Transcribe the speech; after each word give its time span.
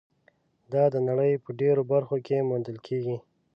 دا 0.71 0.83
د 0.93 0.95
نړۍ 1.07 1.31
په 1.43 1.49
ډېرو 1.59 1.81
برخو 1.91 2.15
کې 2.25 2.45
موندل 2.49 2.77
کېږي. 2.87 3.17